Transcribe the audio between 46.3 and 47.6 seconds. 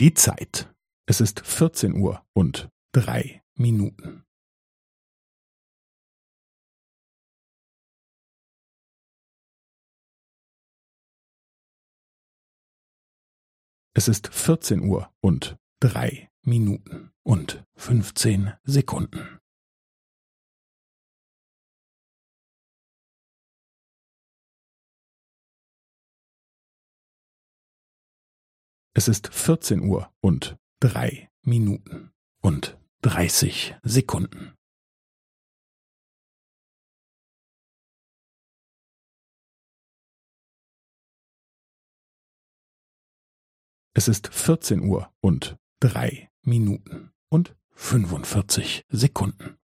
Minuten und